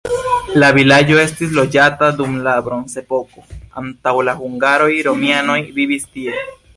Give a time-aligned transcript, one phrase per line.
[0.61, 3.45] La vilaĝo estis loĝata dum la bronzepoko,
[3.83, 6.45] antaŭ la hungaroj romianoj vivis tie.